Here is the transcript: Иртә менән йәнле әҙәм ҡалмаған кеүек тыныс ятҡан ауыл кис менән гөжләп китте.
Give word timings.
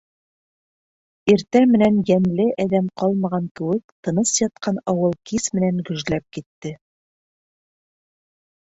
Иртә 1.33 1.61
менән 1.73 1.99
йәнле 2.05 2.47
әҙәм 2.65 2.89
ҡалмаған 3.03 3.47
кеүек 3.61 3.95
тыныс 4.09 4.35
ятҡан 4.47 4.83
ауыл 4.95 5.17
кис 5.33 5.49
менән 5.61 5.87
гөжләп 5.93 6.29
китте. 6.39 6.75